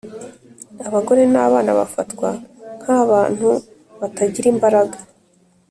abagore 0.87 1.21
nabana 1.33 1.71
bafatwa 1.79 2.29
nkabantu 2.81 3.49
batagira 3.99 4.47
imbaraga 4.53 4.97